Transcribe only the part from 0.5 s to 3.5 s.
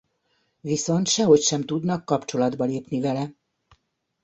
Viszont sehogy sem tudnak kapcsolatba lépni vele.